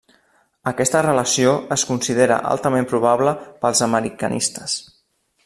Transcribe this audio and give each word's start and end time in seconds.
Aquesta 0.69 1.01
relació 1.05 1.51
es 1.75 1.83
considera 1.89 2.39
altament 2.55 2.89
probable 2.95 3.35
pels 3.67 3.85
americanistes. 3.91 4.81